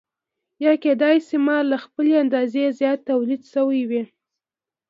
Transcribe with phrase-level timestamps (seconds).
[0.63, 4.03] یا کېدای شي مال له خپلې اندازې زیات تولید شوی وي